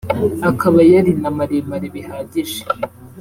[0.49, 2.61] akaba yari na maremare bihagije